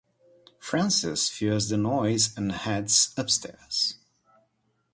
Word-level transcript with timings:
Francis 0.57 1.29
hears 1.37 1.69
the 1.69 1.77
noise 1.77 2.35
and 2.35 2.51
heads 2.53 3.13
upstairs. 3.17 3.97